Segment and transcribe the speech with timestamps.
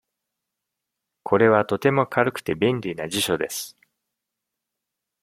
[1.21, 3.77] これはとても軽くて、便利な辞書です。